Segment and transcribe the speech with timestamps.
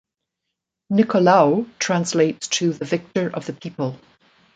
[0.91, 3.99] Nicolaou translates to the "Victor of the People".